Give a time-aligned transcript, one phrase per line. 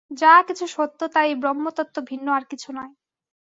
[0.11, 2.91] যা কিছু সত্য, তা এই ব্রহ্মতত্ত্ব ভিন্ন আর কিছু নয়।